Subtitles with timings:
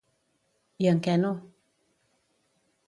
[0.85, 1.31] I en què no?